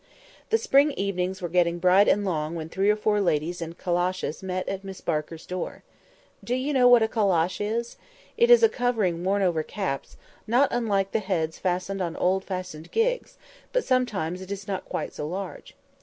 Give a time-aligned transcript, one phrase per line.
[0.49, 4.41] The spring evenings were getting bright and long when three or four ladies in calashes
[4.41, 5.83] met at Miss Barker's door.
[6.43, 7.97] Do you know what a calash is?
[8.35, 10.17] It is a covering worn over caps,
[10.47, 13.37] not unlike the heads fastened on old fashioned gigs;
[13.71, 15.75] but sometimes it is not quite so large.